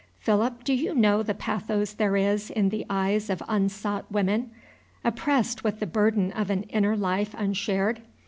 [0.17, 4.49] Philip, do you know the pathos there is in the eyes of unsought women,
[5.03, 8.01] oppressed with the burden of an inner life unshared?